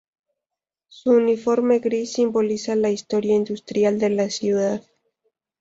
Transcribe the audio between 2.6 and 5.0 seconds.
la historia industrial de la ciudad.